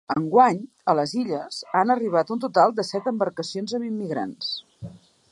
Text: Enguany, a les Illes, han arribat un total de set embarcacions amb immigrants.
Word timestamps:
Enguany, 0.11 0.55
a 0.91 0.93
les 0.99 1.11
Illes, 1.23 1.59
han 1.81 1.93
arribat 1.95 2.33
un 2.35 2.41
total 2.45 2.73
de 2.79 2.85
set 2.87 3.09
embarcacions 3.11 3.75
amb 3.81 3.89
immigrants. 3.89 4.49